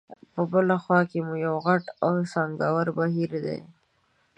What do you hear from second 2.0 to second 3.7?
او څانګور بهیر دی.